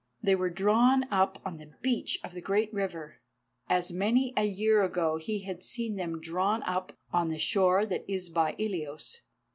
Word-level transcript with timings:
They 0.23 0.33
were 0.33 0.49
drawn 0.49 1.05
up 1.13 1.39
on 1.45 1.57
the 1.59 1.73
beach 1.83 2.17
of 2.23 2.31
the 2.31 2.41
great 2.41 2.73
river, 2.73 3.21
as 3.69 3.91
many 3.91 4.33
a 4.35 4.45
year 4.47 4.81
ago 4.81 5.17
he 5.17 5.41
had 5.41 5.61
seen 5.61 5.95
them 5.95 6.19
drawn 6.19 6.63
up 6.63 6.93
on 7.13 7.27
the 7.27 7.37
shore 7.37 7.85
that 7.85 8.09
is 8.11 8.27
by 8.29 8.55
Ilios. 8.57 9.21